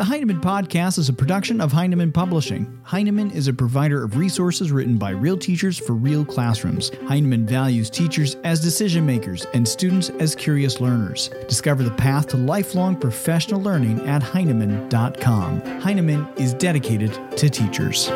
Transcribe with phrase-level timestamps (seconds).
[0.00, 2.80] The Heinemann Podcast is a production of Heinemann Publishing.
[2.84, 6.90] Heinemann is a provider of resources written by real teachers for real classrooms.
[7.06, 11.28] Heinemann values teachers as decision makers and students as curious learners.
[11.48, 15.60] Discover the path to lifelong professional learning at Heinemann.com.
[15.82, 18.08] Heinemann is dedicated to teachers.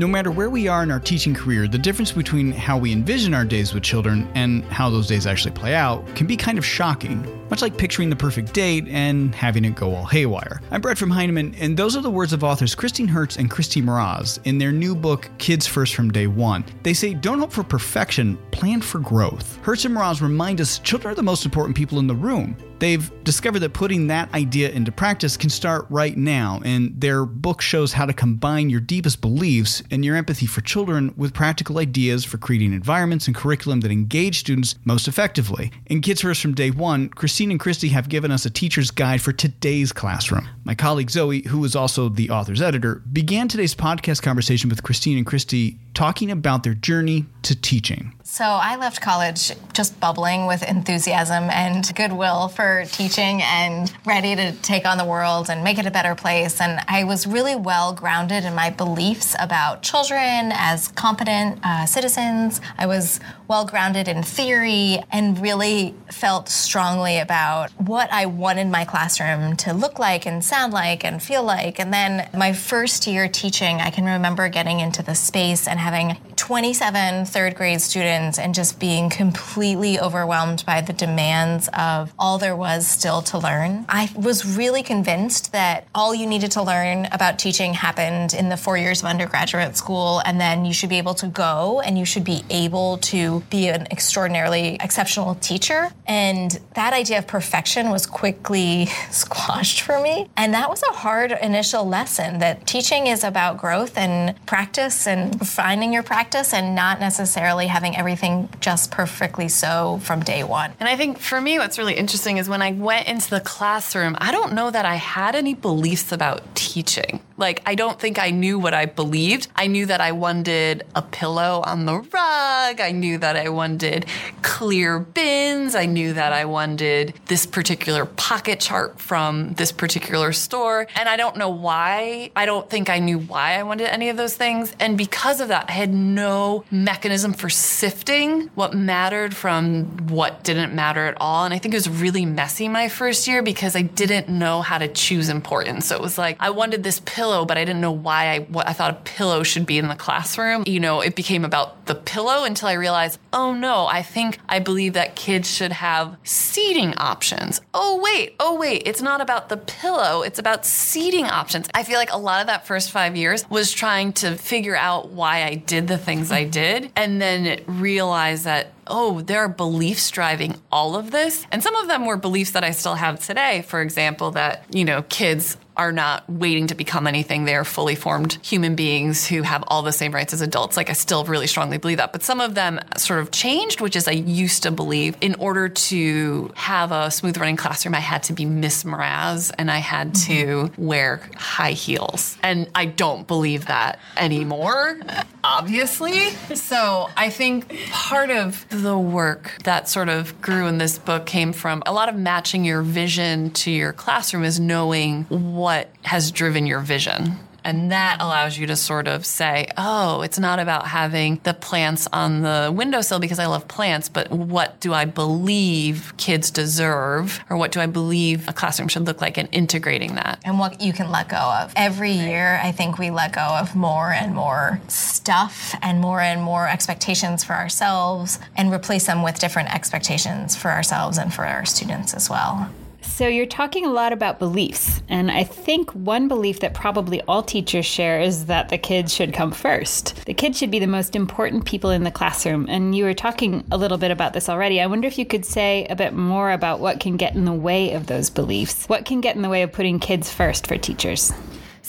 [0.00, 3.34] No matter where we are in our teaching career, the difference between how we envision
[3.34, 6.64] our days with children and how those days actually play out can be kind of
[6.64, 10.62] shocking, much like picturing the perfect date and having it go all haywire.
[10.70, 13.82] I'm Brett from Heinemann, and those are the words of authors Christine Hertz and Christy
[13.82, 16.64] Mraz in their new book, Kids First from Day One.
[16.82, 19.58] They say, Don't hope for perfection, plan for growth.
[19.60, 22.56] Hertz and Mraz remind us children are the most important people in the room.
[22.80, 27.60] They've discovered that putting that idea into practice can start right now, and their book
[27.60, 32.24] shows how to combine your deepest beliefs and your empathy for children with practical ideas
[32.24, 35.70] for creating environments and curriculum that engage students most effectively.
[35.86, 39.20] In Kids First from Day One, Christine and Christy have given us a teacher's guide
[39.20, 40.48] for today's classroom.
[40.64, 45.18] My colleague Zoe, who is also the author's editor, began today's podcast conversation with Christine
[45.18, 48.14] and Christy talking about their journey to teaching.
[48.22, 54.52] So I left college just bubbling with enthusiasm and goodwill for teaching and ready to
[54.52, 56.60] take on the world and make it a better place.
[56.60, 62.60] And I was really well grounded in my beliefs about children as competent uh, citizens.
[62.78, 68.84] I was well grounded in theory and really felt strongly about what I wanted my
[68.84, 71.80] classroom to look like and sound like and feel like.
[71.80, 76.16] And then my first year teaching, I can remember getting into the space and having
[76.36, 82.56] 27 third grade students and just being completely overwhelmed by the demands of all there
[82.56, 83.84] was still to learn.
[83.88, 88.56] I was really convinced that all you needed to learn about teaching happened in the
[88.56, 92.04] four years of undergraduate school, and then you should be able to go and you
[92.04, 95.90] should be able to be an extraordinarily exceptional teacher.
[96.06, 100.28] And that idea of perfection was quickly squashed for me.
[100.36, 105.46] And that was a hard initial lesson that teaching is about growth and practice and
[105.70, 110.72] refining your practice and not necessarily having everything just perfectly so from day one.
[110.80, 114.16] And I think for me, what's really interesting is when I went into the classroom,
[114.18, 117.20] I don't know that I had any beliefs about teaching.
[117.36, 119.48] Like, I don't think I knew what I believed.
[119.56, 122.80] I knew that I wanted a pillow on the rug.
[122.80, 124.04] I knew that I wanted
[124.42, 125.74] clear bins.
[125.74, 130.86] I knew that I wanted this particular pocket chart from this particular store.
[130.96, 132.30] And I don't know why.
[132.36, 134.76] I don't think I knew why I wanted any of those things.
[134.78, 140.74] And because of that, I had no mechanism for sifting what mattered from what didn't
[140.74, 141.44] matter at all.
[141.44, 144.78] And I think it was really messy my first year because I didn't know how
[144.78, 145.86] to choose importance.
[145.86, 148.68] So it was like, I wanted this pillow, but I didn't know why I, what
[148.68, 150.64] I thought a pillow should be in the classroom.
[150.66, 154.58] You know, it became about the pillow until I realized, oh no, I think I
[154.58, 157.60] believe that kids should have seating options.
[157.74, 161.68] Oh wait, oh wait, it's not about the pillow, it's about seating options.
[161.74, 165.10] I feel like a lot of that first five years was trying to figure out
[165.10, 170.10] why I did the things I did and then realize that oh, there are beliefs
[170.10, 171.46] driving all of this.
[171.52, 173.62] And some of them were beliefs that I still have today.
[173.62, 177.46] For example, that, you know, kids are not waiting to become anything.
[177.46, 180.76] They're fully formed human beings who have all the same rights as adults.
[180.76, 182.12] Like, I still really strongly believe that.
[182.12, 185.70] But some of them sort of changed, which is I used to believe in order
[185.70, 190.12] to have a smooth running classroom, I had to be Miss Mraz and I had
[190.12, 190.70] mm-hmm.
[190.70, 192.36] to wear high heels.
[192.42, 195.00] And I don't believe that anymore,
[195.42, 196.28] obviously.
[196.56, 201.54] So I think part of the work that sort of grew in this book came
[201.54, 205.69] from a lot of matching your vision to your classroom is knowing what
[206.02, 207.36] has driven your vision.
[207.64, 212.08] And that allows you to sort of say, oh, it's not about having the plants
[212.12, 217.40] on the windowsill because I love plants, but what do I believe kids deserve?
[217.50, 220.40] Or what do I believe a classroom should look like and integrating that?
[220.44, 221.72] And what you can let go of.
[221.76, 226.42] Every year, I think we let go of more and more stuff and more and
[226.42, 231.64] more expectations for ourselves and replace them with different expectations for ourselves and for our
[231.64, 232.70] students as well.
[233.02, 235.02] So, you're talking a lot about beliefs.
[235.08, 239.32] And I think one belief that probably all teachers share is that the kids should
[239.32, 240.24] come first.
[240.26, 242.66] The kids should be the most important people in the classroom.
[242.68, 244.80] And you were talking a little bit about this already.
[244.80, 247.52] I wonder if you could say a bit more about what can get in the
[247.52, 248.86] way of those beliefs.
[248.86, 251.32] What can get in the way of putting kids first for teachers?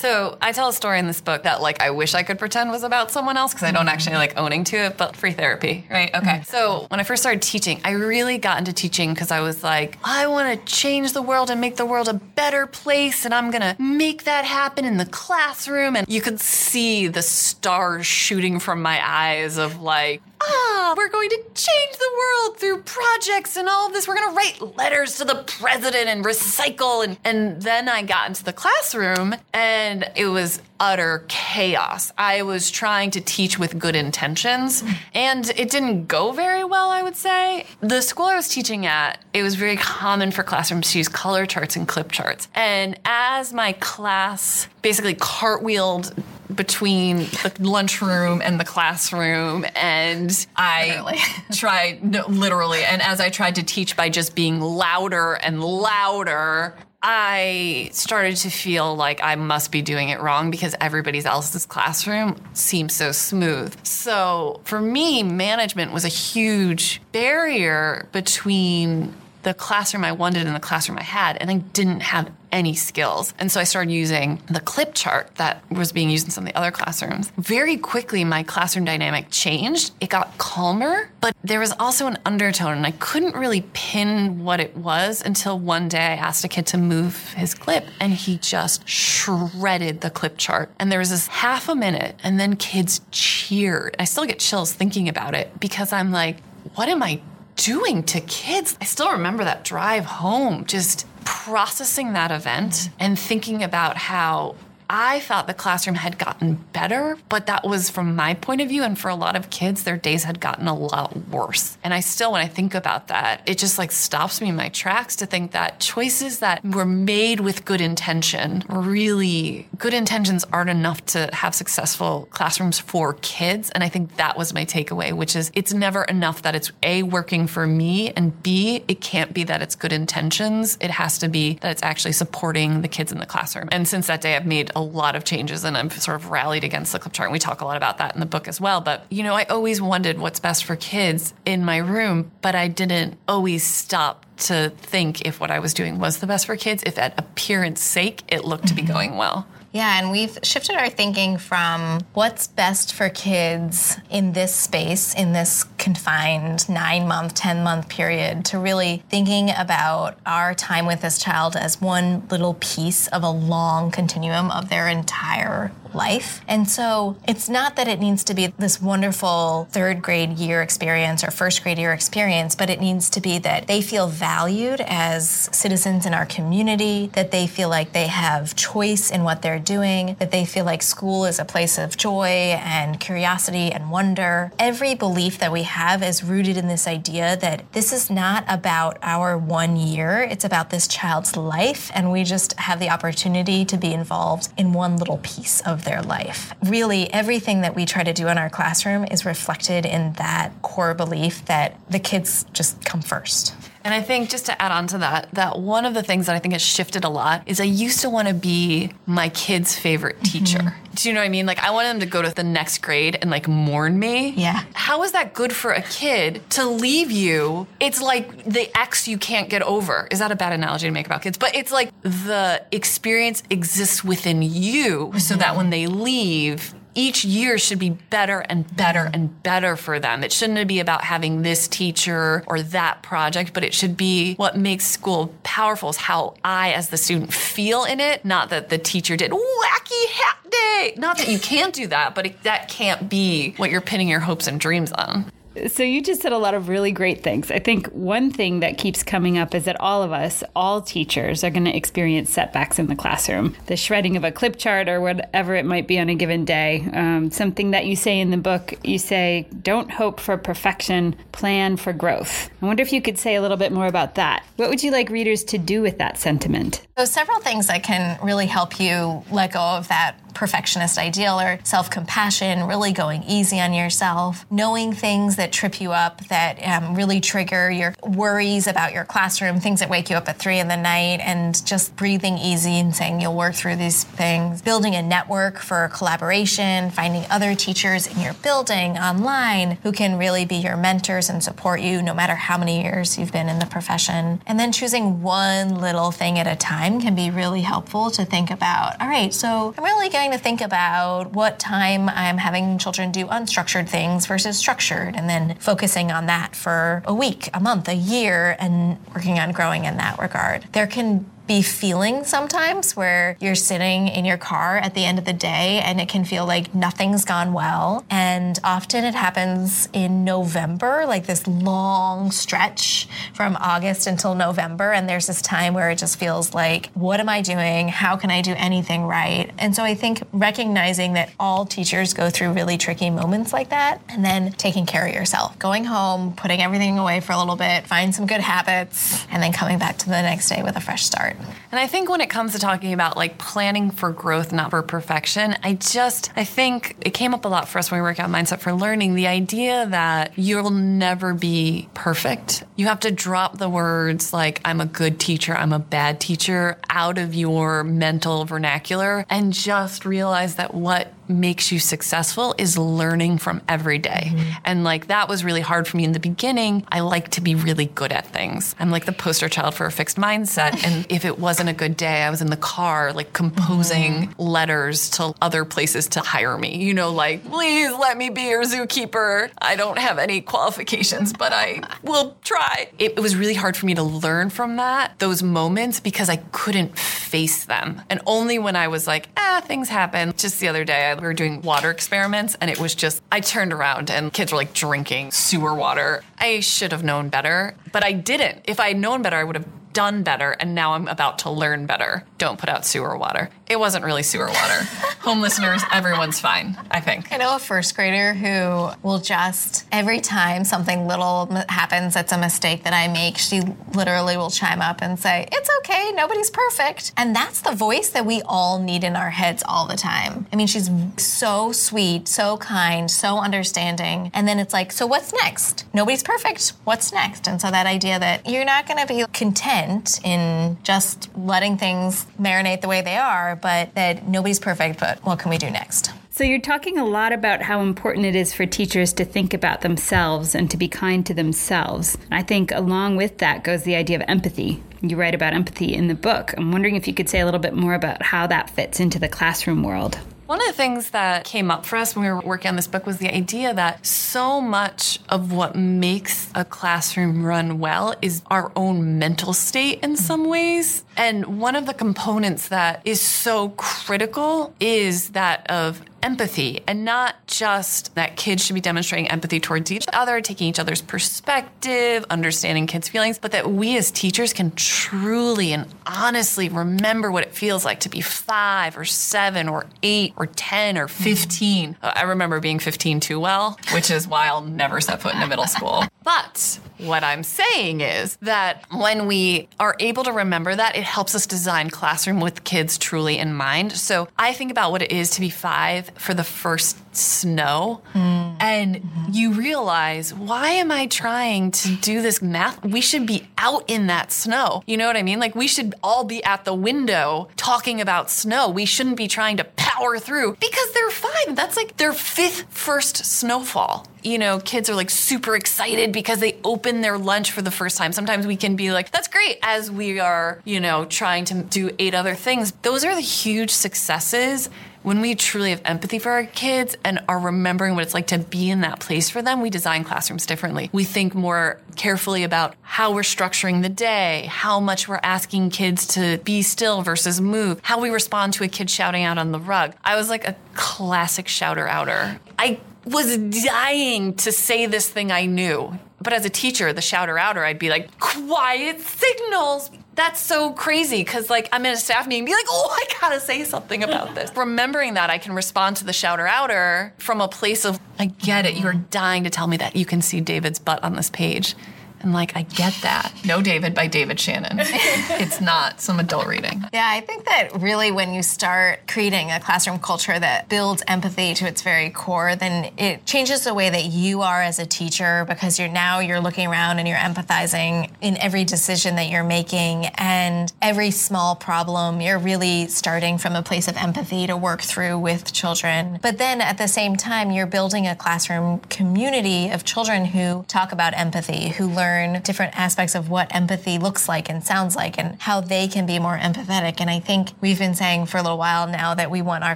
[0.01, 2.71] So I tell a story in this book that like I wish I could pretend
[2.71, 5.85] was about someone else because I don't actually like owning to it, but free therapy,
[5.91, 6.09] right?
[6.15, 6.27] Okay.
[6.27, 6.43] Mm-hmm.
[6.43, 9.99] So when I first started teaching, I really got into teaching because I was like,
[10.03, 13.51] I want to change the world and make the world a better place, and I'm
[13.51, 15.95] gonna make that happen in the classroom.
[15.95, 21.29] And you could see the stars shooting from my eyes of like, ah, we're going
[21.29, 24.07] to change the world through projects and all of this.
[24.07, 27.03] We're going to write letters to the president and recycle.
[27.03, 32.11] And, and then I got into the classroom and it was utter chaos.
[32.17, 34.83] I was trying to teach with good intentions
[35.13, 37.65] and it didn't go very well, I would say.
[37.81, 41.45] The school I was teaching at, it was very common for classrooms to use color
[41.45, 42.47] charts and clip charts.
[42.55, 46.13] And as my class basically cartwheeled
[46.51, 51.19] between the lunchroom and the classroom and I Literally.
[51.53, 56.75] tried no, literally and as I tried to teach by just being louder and louder
[57.03, 62.35] I started to feel like I must be doing it wrong because everybody else's classroom
[62.53, 63.75] seems so smooth.
[63.83, 70.59] So for me, management was a huge barrier between the classroom I wanted and the
[70.59, 73.33] classroom I had, and I didn't have any skills.
[73.39, 76.53] And so I started using the clip chart that was being used in some of
[76.53, 77.31] the other classrooms.
[77.37, 79.91] Very quickly, my classroom dynamic changed.
[79.99, 84.59] It got calmer, but there was also an undertone, and I couldn't really pin what
[84.59, 88.37] it was until one day I asked a kid to move his clip, and he
[88.37, 90.71] just shredded the clip chart.
[90.79, 93.95] And there was this half a minute, and then kids cheered.
[93.99, 96.41] I still get chills thinking about it because I'm like,
[96.75, 97.21] what am I
[97.55, 98.77] doing to kids.
[98.81, 101.05] I still remember that drive home, just
[101.45, 104.55] processing that event and thinking about how
[104.93, 108.83] I thought the classroom had gotten better, but that was from my point of view.
[108.83, 111.77] And for a lot of kids, their days had gotten a lot worse.
[111.81, 114.67] And I still, when I think about that, it just like stops me in my
[114.67, 120.69] tracks to think that choices that were made with good intention really good intentions aren't
[120.69, 123.69] enough to have successful classrooms for kids.
[123.71, 127.03] And I think that was my takeaway, which is it's never enough that it's A,
[127.03, 130.77] working for me, and B, it can't be that it's good intentions.
[130.81, 133.69] It has to be that it's actually supporting the kids in the classroom.
[133.71, 136.63] And since that day, I've made a lot of changes and I'm sort of rallied
[136.63, 137.27] against the clip chart.
[137.27, 138.81] And we talk a lot about that in the book as well.
[138.81, 142.67] But, you know, I always wondered what's best for kids in my room, but I
[142.67, 146.83] didn't always stop to think if what I was doing was the best for kids,
[146.85, 148.91] if at appearance sake it looked to be mm-hmm.
[148.91, 149.47] going well.
[149.73, 155.31] Yeah, and we've shifted our thinking from what's best for kids in this space, in
[155.31, 161.17] this confined nine month, 10 month period, to really thinking about our time with this
[161.19, 166.41] child as one little piece of a long continuum of their entire life.
[166.47, 171.23] And so it's not that it needs to be this wonderful third grade year experience
[171.23, 175.49] or first grade year experience, but it needs to be that they feel valued as
[175.51, 180.15] citizens in our community, that they feel like they have choice in what they're doing,
[180.19, 184.51] that they feel like school is a place of joy and curiosity and wonder.
[184.59, 188.97] Every belief that we have is rooted in this idea that this is not about
[189.01, 193.77] our one year, it's about this child's life, and we just have the opportunity to
[193.77, 196.53] be involved in one little piece of their life.
[196.63, 200.93] Really, everything that we try to do in our classroom is reflected in that core
[200.93, 203.55] belief that the kids just come first.
[203.83, 206.35] And I think just to add on to that, that one of the things that
[206.35, 209.77] I think has shifted a lot is I used to want to be my kid's
[209.77, 210.43] favorite mm-hmm.
[210.43, 210.75] teacher.
[210.93, 211.45] Do you know what I mean?
[211.45, 214.31] Like I wanted them to go to the next grade and like mourn me.
[214.31, 214.63] Yeah.
[214.73, 217.67] How is that good for a kid to leave you?
[217.79, 220.07] It's like the ex you can't get over.
[220.11, 221.37] Is that a bad analogy to make about kids?
[221.37, 225.57] But it's like the experience exists within you so that mm-hmm.
[225.57, 230.23] when they leave, each year should be better and better and better for them.
[230.23, 234.57] It shouldn't be about having this teacher or that project, but it should be what
[234.57, 238.25] makes school powerful is how I, as the student, feel in it.
[238.25, 240.93] Not that the teacher did wacky hat day.
[240.97, 244.19] Not that you can't do that, but it, that can't be what you're pinning your
[244.19, 245.31] hopes and dreams on.
[245.67, 247.51] So you just said a lot of really great things.
[247.51, 251.43] I think one thing that keeps coming up is that all of us, all teachers,
[251.43, 253.55] are going to experience setbacks in the classroom.
[253.65, 256.87] The shredding of a clip chart or whatever it might be on a given day.
[256.93, 261.75] Um, something that you say in the book, you say, "Don't hope for perfection, plan
[261.75, 264.43] for growth." I wonder if you could say a little bit more about that.
[264.55, 266.81] What would you like readers to do with that sentiment?
[266.97, 271.59] So, several things that can really help you let go of that perfectionist ideal or
[271.63, 276.95] self compassion, really going easy on yourself, knowing things that trip you up, that um,
[276.95, 280.67] really trigger your worries about your classroom, things that wake you up at three in
[280.67, 284.61] the night, and just breathing easy and saying you'll work through these things.
[284.61, 290.45] Building a network for collaboration, finding other teachers in your building online who can really
[290.45, 293.65] be your mentors and support you no matter how many years you've been in the
[293.65, 294.41] profession.
[294.47, 298.49] And then choosing one little thing at a time can be really helpful to think
[298.49, 303.11] about all right, so I'm really going to think about what time I'm having children
[303.11, 307.87] do unstructured things versus structured, and then focusing on that for a week, a month,
[307.87, 310.65] a year, and working on growing in that regard.
[310.73, 315.25] There can be feeling sometimes where you're sitting in your car at the end of
[315.25, 318.05] the day and it can feel like nothing's gone well.
[318.09, 324.91] And often it happens in November, like this long stretch from August until November.
[324.91, 327.89] And there's this time where it just feels like, what am I doing?
[327.89, 329.51] How can I do anything right?
[329.57, 334.01] And so I think recognizing that all teachers go through really tricky moments like that
[334.09, 337.87] and then taking care of yourself, going home, putting everything away for a little bit,
[337.87, 341.03] find some good habits, and then coming back to the next day with a fresh
[341.03, 341.30] start.
[341.39, 344.81] And I think when it comes to talking about like planning for growth, not for
[344.81, 348.19] perfection, I just, I think it came up a lot for us when we work
[348.19, 352.63] out Mindset for Learning the idea that you'll never be perfect.
[352.75, 356.77] You have to drop the words like, I'm a good teacher, I'm a bad teacher
[356.89, 363.37] out of your mental vernacular and just realize that what makes you successful is learning
[363.37, 364.31] from every day.
[364.31, 364.51] Mm-hmm.
[364.65, 366.85] And like that was really hard for me in the beginning.
[366.91, 368.75] I like to be really good at things.
[368.79, 370.85] I'm like the poster child for a fixed mindset.
[370.85, 374.41] and if it wasn't a good day, I was in the car like composing mm-hmm.
[374.41, 376.77] letters to other places to hire me.
[376.77, 379.49] You know, like, please let me be your zookeeper.
[379.61, 382.89] I don't have any qualifications, but I will try.
[382.99, 386.37] It, it was really hard for me to learn from that, those moments, because I
[386.51, 388.01] couldn't face them.
[388.09, 390.33] And only when I was like, ah, things happen.
[390.35, 393.39] Just the other day, I we were doing water experiments and it was just, I
[393.39, 396.23] turned around and kids were like drinking sewer water.
[396.39, 398.61] I should have known better, but I didn't.
[398.65, 401.51] If I had known better, I would have done better and now I'm about to
[401.51, 402.25] learn better.
[402.37, 403.49] Don't put out sewer water.
[403.71, 404.83] It wasn't really sewer water.
[405.21, 407.31] Home listeners, everyone's fine, I think.
[407.31, 412.37] I know a first grader who will just, every time something little happens that's a
[412.37, 413.61] mistake that I make, she
[413.93, 417.13] literally will chime up and say, It's okay, nobody's perfect.
[417.15, 420.47] And that's the voice that we all need in our heads all the time.
[420.51, 424.31] I mean, she's so sweet, so kind, so understanding.
[424.33, 425.85] And then it's like, So what's next?
[425.93, 426.73] Nobody's perfect.
[426.83, 427.47] What's next?
[427.47, 431.77] And so that idea that you're not going to be content content in just letting
[431.77, 435.69] things marinate the way they are, but that nobody's perfect, but what can we do
[435.69, 436.11] next?
[436.33, 439.81] So, you're talking a lot about how important it is for teachers to think about
[439.81, 442.17] themselves and to be kind to themselves.
[442.31, 444.81] I think along with that goes the idea of empathy.
[445.01, 446.53] You write about empathy in the book.
[446.57, 449.19] I'm wondering if you could say a little bit more about how that fits into
[449.19, 450.19] the classroom world.
[450.51, 452.85] One of the things that came up for us when we were working on this
[452.85, 458.41] book was the idea that so much of what makes a classroom run well is
[458.51, 461.05] our own mental state in some ways.
[461.15, 467.35] And one of the components that is so critical is that of empathy and not
[467.47, 472.87] just that kids should be demonstrating empathy towards each other, taking each other's perspective, understanding
[472.87, 477.85] kids' feelings, but that we as teachers can truly and honestly remember what it feels
[477.85, 481.97] like to be five or seven or eight or 10 or 15.
[482.01, 485.41] Uh, I remember being 15 too well, which is why I'll never set foot in
[485.41, 486.03] a middle school.
[486.23, 491.35] But what I'm saying is that when we are able to remember that, it helps
[491.35, 493.91] us design classroom with kids truly in mind.
[493.93, 498.55] So I think about what it is to be five for the first snow mm.
[498.59, 499.31] and mm-hmm.
[499.31, 504.07] you realize why am i trying to do this math we should be out in
[504.07, 507.47] that snow you know what i mean like we should all be at the window
[507.55, 511.97] talking about snow we shouldn't be trying to power through because they're fine that's like
[511.97, 517.17] their fifth first snowfall you know, kids are like super excited because they open their
[517.17, 518.11] lunch for the first time.
[518.11, 521.89] Sometimes we can be like, that's great as we are, you know, trying to do
[521.97, 522.71] eight other things.
[522.83, 524.69] Those are the huge successes
[525.03, 528.37] when we truly have empathy for our kids and are remembering what it's like to
[528.37, 530.89] be in that place for them, we design classrooms differently.
[530.93, 536.07] We think more carefully about how we're structuring the day, how much we're asking kids
[536.07, 539.59] to be still versus move, how we respond to a kid shouting out on the
[539.59, 539.93] rug.
[540.03, 542.39] I was like a classic shouter outer.
[542.59, 545.97] I was dying to say this thing I knew.
[546.21, 551.23] But as a teacher, the shouter outer, I'd be like, quiet signals, that's so crazy
[551.23, 554.35] because like I'm in a staff meeting, be like, oh, I gotta say something about
[554.35, 554.51] this.
[554.55, 558.65] Remembering that, I can respond to the shouter outer from a place of, I get
[558.65, 558.75] it.
[558.75, 561.75] You're dying to tell me that you can see David's butt on this page.
[562.23, 563.33] And like, I get that.
[563.45, 564.77] No David by David Shannon.
[564.79, 566.83] it's not some adult reading.
[566.93, 571.53] Yeah, I think that really when you start creating a classroom culture that builds empathy
[571.55, 575.45] to its very core, then it changes the way that you are as a teacher
[575.47, 580.05] because you're now you're looking around and you're empathizing in every decision that you're making
[580.15, 585.17] and every small problem, you're really starting from a place of empathy to work through
[585.17, 586.19] with children.
[586.21, 590.91] But then at the same time, you're building a classroom community of children who talk
[590.91, 595.17] about empathy, who learn learn different aspects of what empathy looks like and sounds like
[595.17, 596.99] and how they can be more empathetic.
[596.99, 599.75] And I think we've been saying for a little while now that we want our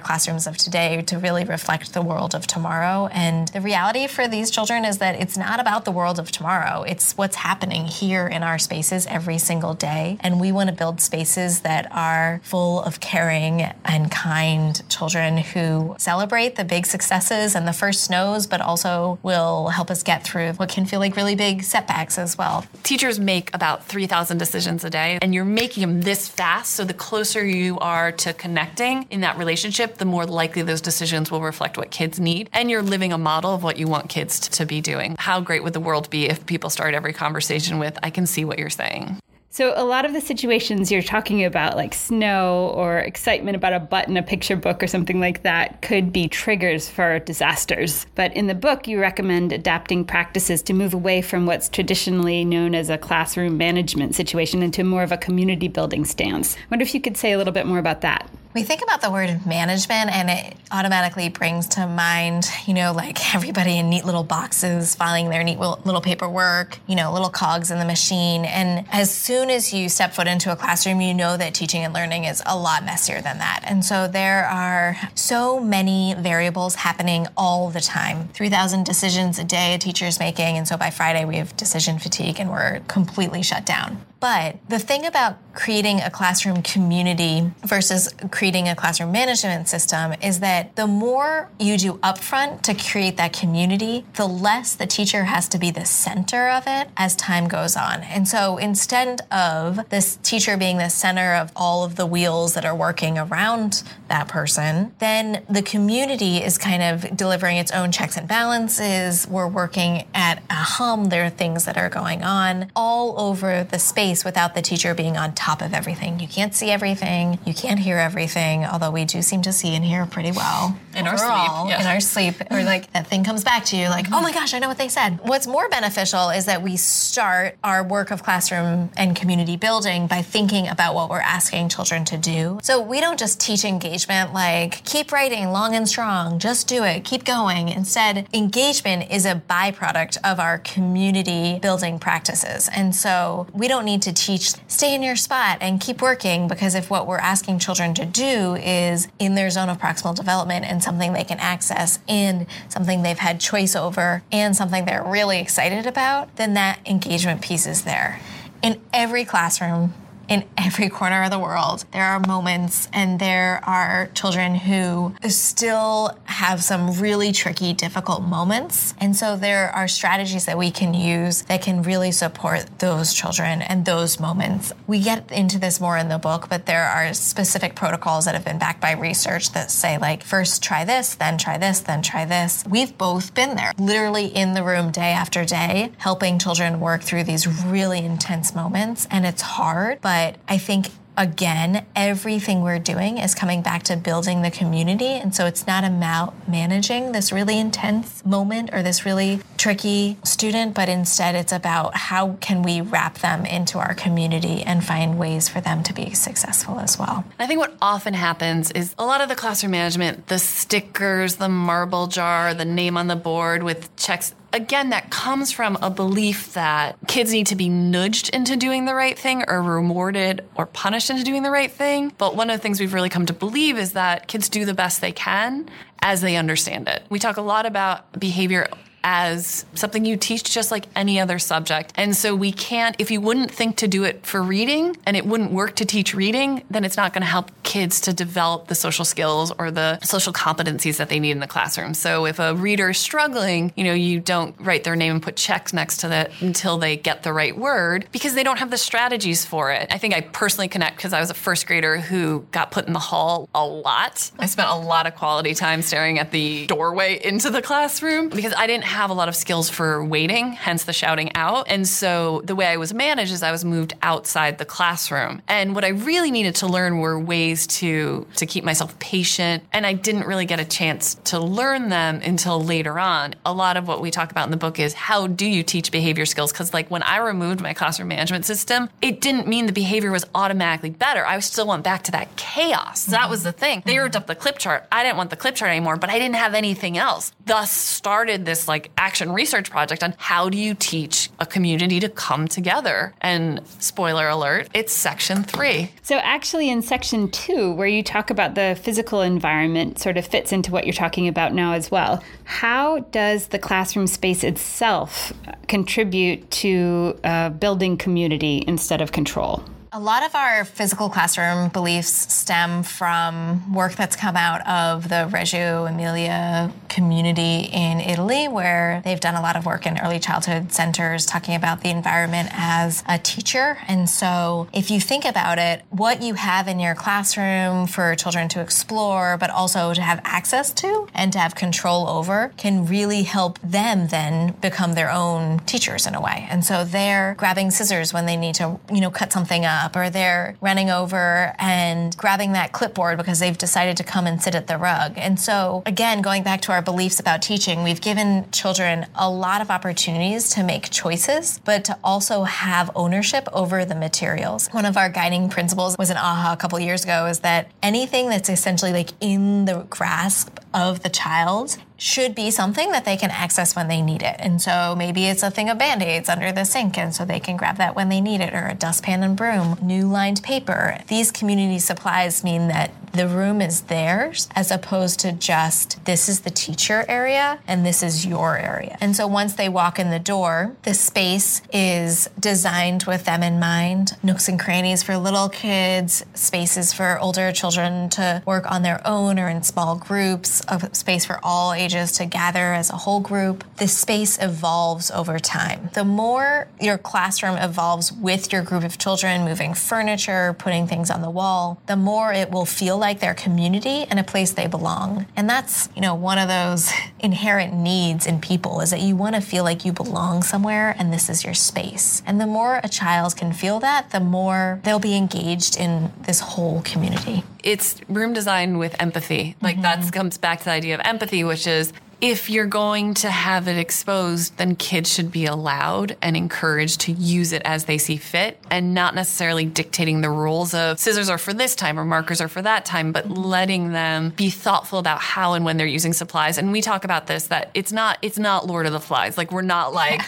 [0.00, 3.08] classrooms of today to really reflect the world of tomorrow.
[3.12, 6.82] And the reality for these children is that it's not about the world of tomorrow,
[6.82, 10.18] it's what's happening here in our spaces every single day.
[10.20, 15.96] And we want to build spaces that are full of caring and kind children who
[15.98, 20.52] celebrate the big successes and the first snows, but also will help us get through
[20.54, 22.66] what can feel like really big setbacks as well.
[22.82, 26.72] Teachers make about 3,000 decisions a day, and you're making them this fast.
[26.72, 31.30] So the closer you are to connecting in that relationship, the more likely those decisions
[31.30, 32.50] will reflect what kids need.
[32.52, 35.14] And you're living a model of what you want kids to be doing.
[35.18, 38.44] How great would the world be if people start every conversation with, I can see
[38.44, 39.20] what you're saying?
[39.56, 43.80] So, a lot of the situations you're talking about, like snow or excitement about a
[43.80, 48.04] butt in a picture book or something like that, could be triggers for disasters.
[48.16, 52.74] But in the book, you recommend adapting practices to move away from what's traditionally known
[52.74, 56.54] as a classroom management situation into more of a community building stance.
[56.54, 58.28] I wonder if you could say a little bit more about that.
[58.56, 63.34] We think about the word management and it automatically brings to mind, you know, like
[63.34, 67.78] everybody in neat little boxes filing their neat little paperwork, you know, little cogs in
[67.78, 68.46] the machine.
[68.46, 71.92] And as soon as you step foot into a classroom, you know that teaching and
[71.92, 73.62] learning is a lot messier than that.
[73.64, 79.74] And so there are so many variables happening all the time 3,000 decisions a day
[79.74, 80.56] a teacher is making.
[80.56, 84.04] And so by Friday, we have decision fatigue and we're completely shut down.
[84.18, 90.40] But the thing about creating a classroom community versus creating a classroom management system is
[90.40, 95.48] that the more you do upfront to create that community, the less the teacher has
[95.48, 98.02] to be the center of it as time goes on.
[98.02, 102.64] And so instead of this teacher being the center of all of the wheels that
[102.64, 108.16] are working around that person, then the community is kind of delivering its own checks
[108.16, 109.26] and balances.
[109.28, 111.06] We're working at a hum.
[111.06, 115.16] There are things that are going on all over the space without the teacher being
[115.16, 116.20] on top of everything.
[116.20, 119.84] You can't see everything, you can't hear everything, although we do seem to see and
[119.84, 120.76] hear pretty well.
[120.94, 121.70] In overall, our sleep.
[121.70, 121.80] Yeah.
[121.80, 122.34] In our sleep.
[122.50, 124.78] Or like that thing comes back to you, like, oh my gosh, I know what
[124.78, 125.18] they said.
[125.22, 130.22] What's more beneficial is that we start our work of classroom and community building by
[130.22, 132.60] thinking about what we're asking children to do.
[132.62, 137.04] So we don't just teach engagement like, keep writing long and strong, just do it,
[137.04, 137.68] keep going.
[137.68, 142.68] Instead, engagement is a byproduct of our community building practices.
[142.74, 146.74] And so we don't need to teach stay in your spot and keep working because
[146.74, 150.82] if what we're asking children to do is in their zone of proximal development and
[150.82, 155.86] something they can access and something they've had choice over and something they're really excited
[155.86, 158.20] about, then that engagement piece is there.
[158.66, 159.94] In every classroom,
[160.28, 161.84] in every corner of the world.
[161.92, 168.94] There are moments and there are children who still have some really tricky, difficult moments.
[168.98, 173.62] And so there are strategies that we can use that can really support those children
[173.62, 174.72] and those moments.
[174.86, 178.44] We get into this more in the book, but there are specific protocols that have
[178.44, 182.24] been backed by research that say, like, first try this, then try this, then try
[182.24, 182.64] this.
[182.68, 187.24] We've both been there, literally in the room day after day, helping children work through
[187.24, 189.06] these really intense moments.
[189.10, 190.86] And it's hard, but but I think
[191.18, 195.12] again, everything we're doing is coming back to building the community.
[195.12, 200.74] And so it's not about managing this really intense moment or this really tricky student,
[200.74, 205.50] but instead it's about how can we wrap them into our community and find ways
[205.50, 207.24] for them to be successful as well.
[207.38, 211.50] I think what often happens is a lot of the classroom management, the stickers, the
[211.50, 216.54] marble jar, the name on the board with checks again, that comes from a belief
[216.54, 221.10] that kids need to be nudged into doing the right thing or rewarded or punished
[221.10, 222.12] into doing the right thing.
[222.16, 224.74] But one of the things we've really come to believe is that kids do the
[224.74, 225.68] best they can
[226.00, 227.02] as they understand it.
[227.10, 228.68] We talk a lot about behavior
[229.08, 231.92] as something you teach just like any other subject.
[231.94, 235.24] And so we can't, if you wouldn't think to do it for reading and it
[235.24, 238.74] wouldn't work to teach reading, then it's not going to help kids to develop the
[238.74, 241.94] social skills or the social competencies that they need in the classroom.
[241.94, 245.36] So if a reader is struggling, you know, you don't write their name and put
[245.36, 248.76] checks next to it until they get the right word because they don't have the
[248.76, 249.86] strategies for it.
[249.92, 252.92] I think I personally connect because I was a first grader who got put in
[252.92, 254.32] the hall a lot.
[254.36, 258.52] I spent a lot of quality time staring at the doorway into the classroom because
[258.52, 261.66] I didn't have a lot of skills for waiting, hence the shouting out.
[261.68, 265.42] And so the way I was managed is I was moved outside the classroom.
[265.48, 269.64] And what I really needed to learn were ways to to keep myself patient.
[269.72, 273.34] And I didn't really get a chance to learn them until later on.
[273.44, 275.92] A lot of what we talk about in the book is how do you teach
[275.92, 276.52] behavior skills?
[276.52, 280.24] Because like when I removed my classroom management system, it didn't mean the behavior was
[280.34, 281.26] automatically better.
[281.26, 283.06] I still went back to that chaos.
[283.06, 283.82] That was the thing.
[283.84, 284.86] They ripped up the clip chart.
[284.90, 287.32] I didn't want the clip chart anymore, but I didn't have anything else.
[287.44, 291.98] Thus started this like like action research project on how do you teach a community
[291.98, 293.14] to come together.
[293.22, 295.90] And spoiler alert, it's section three.
[296.02, 300.52] So, actually, in section two, where you talk about the physical environment, sort of fits
[300.52, 302.22] into what you're talking about now as well.
[302.44, 305.32] How does the classroom space itself
[305.68, 309.64] contribute to uh, building community instead of control?
[309.96, 315.26] A lot of our physical classroom beliefs stem from work that's come out of the
[315.32, 320.70] Reggio Emilia community in Italy, where they've done a lot of work in early childhood
[320.70, 323.78] centers talking about the environment as a teacher.
[323.88, 328.48] And so, if you think about it, what you have in your classroom for children
[328.50, 333.22] to explore, but also to have access to and to have control over, can really
[333.22, 336.46] help them then become their own teachers in a way.
[336.50, 339.96] And so, they're grabbing scissors when they need to, you know, cut something up up
[339.96, 344.54] or they're running over and grabbing that clipboard because they've decided to come and sit
[344.54, 345.14] at the rug.
[345.16, 349.60] And so, again, going back to our beliefs about teaching, we've given children a lot
[349.60, 354.68] of opportunities to make choices, but to also have ownership over the materials.
[354.68, 358.28] One of our guiding principles was an aha a couple years ago is that anything
[358.28, 363.30] that's essentially like in the grasp of the child should be something that they can
[363.30, 364.36] access when they need it.
[364.38, 367.40] And so maybe it's a thing of band aids under the sink, and so they
[367.40, 370.98] can grab that when they need it, or a dustpan and broom, new lined paper.
[371.08, 376.40] These community supplies mean that the room is theirs as opposed to just this is
[376.40, 378.98] the teacher area and this is your area.
[379.00, 383.58] And so once they walk in the door, the space is designed with them in
[383.58, 389.00] mind nooks and crannies for little kids, spaces for older children to work on their
[389.06, 393.20] own or in small groups, a space for all ages to gather as a whole
[393.20, 393.64] group.
[393.76, 395.90] The space evolves over time.
[395.94, 401.22] The more your classroom evolves with your group of children, moving furniture, putting things on
[401.22, 405.26] the wall, the more it will feel like their community and a place they belong.
[405.36, 409.34] And that's, you know, one of those inherent needs in people is that you want
[409.34, 412.22] to feel like you belong somewhere and this is your space.
[412.26, 416.40] And the more a child can feel that, the more they'll be engaged in this
[416.40, 419.56] whole community it's room design with empathy.
[419.60, 419.82] Like mm-hmm.
[419.82, 423.68] that comes back to the idea of empathy, which is if you're going to have
[423.68, 428.16] it exposed, then kids should be allowed and encouraged to use it as they see
[428.16, 432.40] fit and not necessarily dictating the rules of scissors are for this time or markers
[432.40, 436.14] are for that time, but letting them be thoughtful about how and when they're using
[436.14, 436.56] supplies.
[436.56, 439.36] And we talk about this that it's not it's not Lord of the Flies.
[439.36, 440.22] Like we're not like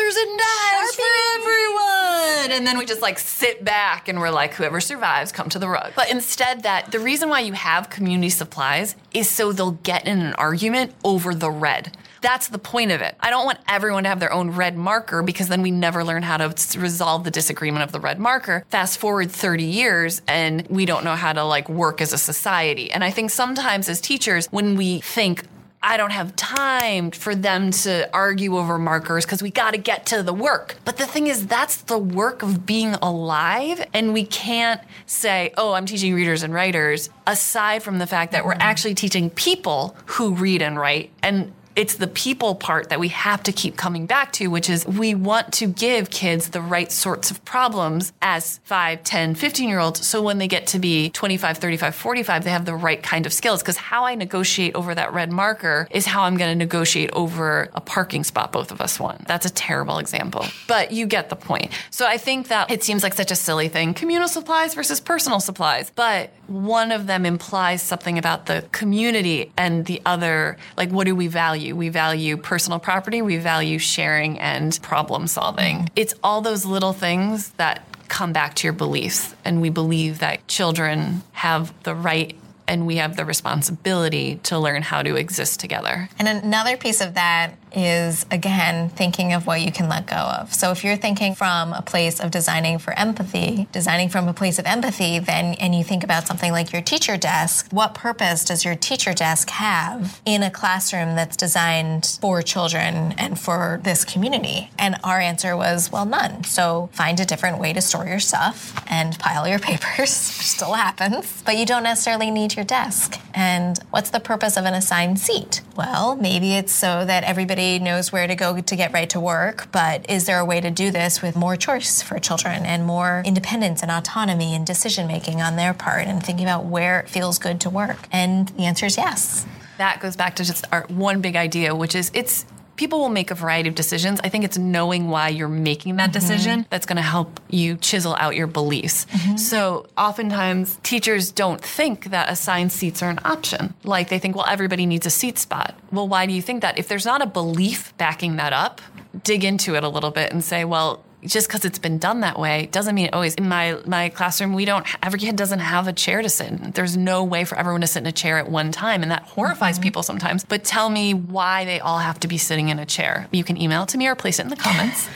[0.00, 1.02] scissors and knives for
[1.36, 2.52] everyone.
[2.52, 5.68] And then we just like sit back and we're like, whoever survives, come to the
[5.68, 5.92] rug.
[5.94, 10.20] But instead, that the reason why you have community supplies is so they'll get in
[10.20, 11.96] an argument over the red.
[12.22, 13.14] That's the point of it.
[13.20, 16.22] I don't want everyone to have their own red marker because then we never learn
[16.22, 18.64] how to resolve the disagreement of the red marker.
[18.68, 22.90] Fast forward 30 years and we don't know how to like work as a society.
[22.90, 25.44] And I think sometimes as teachers, when we think,
[25.82, 30.04] I don't have time for them to argue over markers because we got to get
[30.06, 30.76] to the work.
[30.84, 33.86] But the thing is, that's the work of being alive.
[33.94, 38.44] And we can't say, oh, I'm teaching readers and writers, aside from the fact that
[38.44, 41.12] we're actually teaching people who read and write.
[41.22, 44.86] And it's the people part that we have to keep coming back to, which is
[44.86, 49.78] we want to give kids the right sorts of problems as 5, 10, 15 year
[49.78, 50.06] olds.
[50.06, 53.32] So when they get to be 25, 35, 45, they have the right kind of
[53.32, 53.62] skills.
[53.62, 57.70] Because how I negotiate over that red marker is how I'm going to negotiate over
[57.72, 59.26] a parking spot both of us want.
[59.26, 61.72] That's a terrible example, but you get the point.
[61.88, 65.40] So I think that it seems like such a silly thing communal supplies versus personal
[65.40, 65.90] supplies.
[65.94, 71.16] But one of them implies something about the community and the other, like, what do
[71.16, 71.69] we value?
[71.72, 75.88] We value personal property, we value sharing and problem solving.
[75.96, 79.34] It's all those little things that come back to your beliefs.
[79.44, 84.82] And we believe that children have the right and we have the responsibility to learn
[84.82, 86.08] how to exist together.
[86.18, 90.52] And another piece of that is again thinking of what you can let go of.
[90.52, 94.58] So if you're thinking from a place of designing for empathy, designing from a place
[94.58, 98.64] of empathy, then and you think about something like your teacher desk, what purpose does
[98.64, 104.70] your teacher desk have in a classroom that's designed for children and for this community?
[104.78, 106.44] And our answer was, well, none.
[106.44, 111.42] So find a different way to store your stuff and pile your papers, still happens,
[111.44, 113.20] but you don't necessarily need your desk.
[113.34, 115.62] And what's the purpose of an assigned seat?
[115.76, 119.20] Well, maybe it's so that everybody everybody knows where to go to get right to
[119.20, 122.86] work, but is there a way to do this with more choice for children and
[122.86, 127.08] more independence and autonomy and decision making on their part and thinking about where it
[127.08, 127.98] feels good to work?
[128.12, 129.46] And the answer is yes.
[129.76, 132.46] That goes back to just our one big idea, which is it's
[132.80, 134.20] people will make a variety of decisions.
[134.24, 136.12] I think it's knowing why you're making that mm-hmm.
[136.12, 139.04] decision that's going to help you chisel out your beliefs.
[139.04, 139.36] Mm-hmm.
[139.36, 143.74] So oftentimes teachers don't think that assigned seats are an option.
[143.84, 145.78] Like they think, well, everybody needs a seat spot.
[145.92, 146.78] Well, why do you think that?
[146.78, 148.80] If there's not a belief backing that up,
[149.24, 152.38] dig into it a little bit and say, well, just because it's been done that
[152.38, 153.34] way doesn't mean it always.
[153.34, 154.86] In my my classroom, we don't.
[155.04, 156.70] Every kid doesn't have a chair to sit in.
[156.72, 159.22] There's no way for everyone to sit in a chair at one time, and that
[159.22, 159.82] horrifies mm-hmm.
[159.82, 160.44] people sometimes.
[160.44, 163.28] But tell me why they all have to be sitting in a chair.
[163.30, 165.08] You can email it to me or place it in the comments.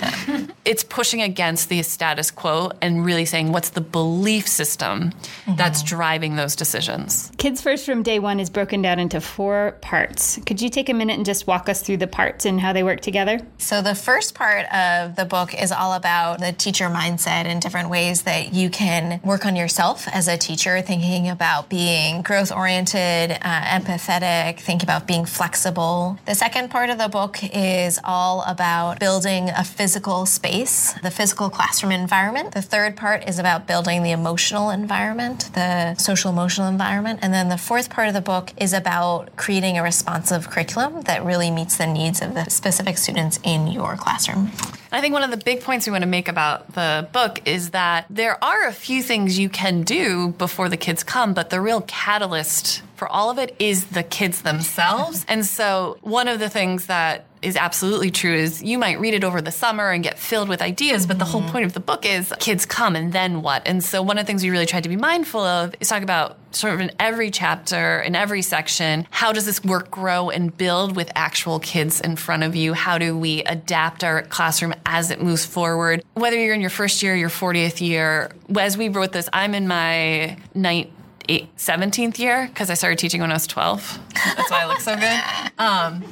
[0.65, 5.57] it's pushing against the status quo and really saying what's the belief system mm-hmm.
[5.57, 7.31] that's driving those decisions.
[7.39, 10.39] Kids First from Day One is broken down into four parts.
[10.47, 12.83] Could you take a minute and just walk us through the parts and how they
[12.83, 13.41] work together?
[13.59, 17.89] So, the first part of the book is all about the teacher mindset and different
[17.89, 23.33] ways that you can work on yourself as a teacher, thinking about being growth oriented,
[23.33, 26.19] uh, empathetic, think about being flexible.
[26.27, 31.51] The second part of the book is all about building a physical space, the physical
[31.51, 32.53] classroom environment.
[32.53, 37.21] The third part is about building the emotional environment, the social emotional environment.
[37.23, 41.25] And then the fourth part of the book is about creating a responsive curriculum that
[41.25, 44.51] really meets the needs of the specific students in your classroom.
[44.93, 47.71] I think one of the big points we want to make about the book is
[47.71, 51.61] that there are a few things you can do before the kids come, but the
[51.61, 55.25] real catalyst for all of it is the kids themselves.
[55.35, 59.25] And so, one of the things that is absolutely true is you might read it
[59.25, 61.51] over the summer and get filled with ideas, but the whole mm-hmm.
[61.51, 63.63] point of the book is kids come and then what?
[63.67, 66.03] And so, one of the things we really tried to be mindful of is talk
[66.03, 70.57] about sort of in every chapter, in every section, how does this work grow and
[70.57, 72.75] build with actual kids in front of you?
[72.75, 76.05] How do we adapt our classroom as it moves forward?
[76.15, 79.67] Whether you're in your first year, your 40th year, as we wrote this, I'm in
[79.67, 80.91] my ninth
[81.29, 83.99] eight, 17th year because I started teaching when I was 12.
[84.37, 85.21] That's why I look so good.
[85.57, 86.03] Um,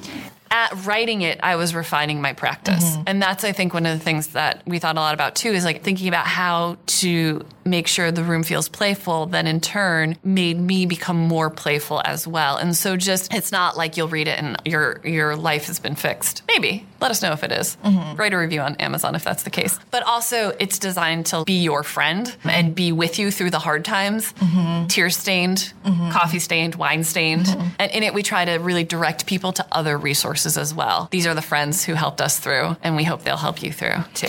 [0.53, 2.96] at writing it, I was refining my practice.
[3.07, 5.48] And that's, I think, one of the things that we thought a lot about too
[5.51, 10.16] is like thinking about how to make sure the room feels playful, then in turn
[10.22, 12.59] made me become more playful as well.
[12.59, 15.94] And so just, it's not like you'll read it and your, your life has been
[15.94, 16.42] fixed.
[16.46, 16.87] Maybe.
[17.02, 17.76] Let us know if it is.
[17.84, 18.16] Mm-hmm.
[18.16, 19.78] Write a review on Amazon if that's the case.
[19.90, 23.84] But also, it's designed to be your friend and be with you through the hard
[23.84, 24.86] times, mm-hmm.
[24.86, 26.10] tear stained, mm-hmm.
[26.12, 27.48] coffee stained, wine stained.
[27.80, 31.08] And in it, we try to really direct people to other resources as well.
[31.10, 34.04] These are the friends who helped us through, and we hope they'll help you through
[34.14, 34.28] too.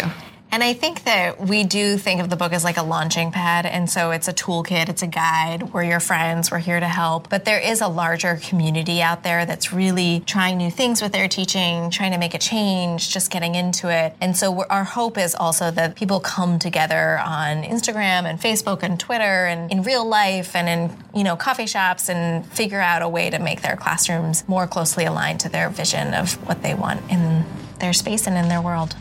[0.53, 3.65] And I think that we do think of the book as like a launching pad.
[3.65, 5.73] And so it's a toolkit, it's a guide.
[5.73, 7.27] We're your friends, we're here to help.
[7.27, 11.27] But there is a larger community out there that's really trying new things with their
[11.27, 14.15] teaching, trying to make a change, just getting into it.
[14.21, 18.99] And so our hope is also that people come together on Instagram and Facebook and
[18.99, 23.09] Twitter and in real life and in, you know, coffee shops and figure out a
[23.09, 27.01] way to make their classrooms more closely aligned to their vision of what they want
[27.09, 27.43] in
[27.79, 28.95] their space and in their world.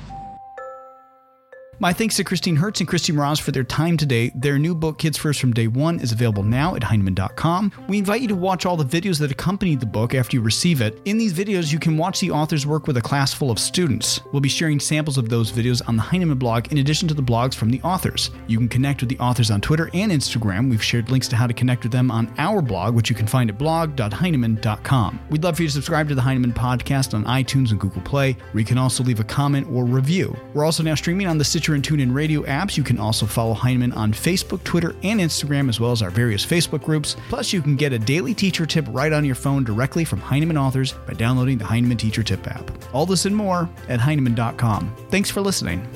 [1.82, 4.30] My thanks to Christine Hertz and Christy Mraz for their time today.
[4.36, 7.72] Their new book, Kids First from Day One, is available now at Heinemann.com.
[7.88, 10.80] We invite you to watch all the videos that accompany the book after you receive
[10.80, 11.02] it.
[11.06, 14.20] In these videos, you can watch the authors work with a class full of students.
[14.30, 17.20] We'll be sharing samples of those videos on the Heinemann blog in addition to the
[17.20, 18.30] blogs from the authors.
[18.46, 20.70] You can connect with the authors on Twitter and Instagram.
[20.70, 23.26] We've shared links to how to connect with them on our blog, which you can
[23.26, 25.18] find at blog.heinemann.com.
[25.30, 28.36] We'd love for you to subscribe to the Heinemann podcast on iTunes and Google Play,
[28.52, 30.36] where you can also leave a comment or review.
[30.54, 32.76] We're also now streaming on the Stitcher and TuneIn radio apps.
[32.76, 36.44] You can also follow Heinemann on Facebook, Twitter, and Instagram, as well as our various
[36.44, 37.16] Facebook groups.
[37.28, 40.58] Plus, you can get a daily teacher tip right on your phone directly from Heinemann
[40.58, 42.70] authors by downloading the Heinemann Teacher Tip app.
[42.92, 44.94] All this and more at Heinemann.com.
[45.10, 45.86] Thanks for listening.